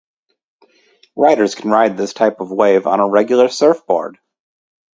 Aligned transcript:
Riders 1.15 1.53
can 1.53 1.69
ride 1.69 1.95
this 1.95 2.13
type 2.13 2.39
of 2.39 2.49
wave 2.49 2.87
on 2.87 2.99
a 2.99 3.07
regular 3.07 3.49
surfboard. 3.49 4.17